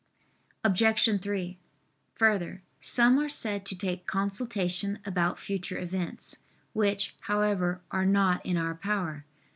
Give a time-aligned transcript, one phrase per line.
[0.63, 1.21] Obj.
[1.21, 1.57] 3:
[2.15, 6.37] Further, some are said to take consultation about future events;
[6.73, 9.25] which, however, are not in our power.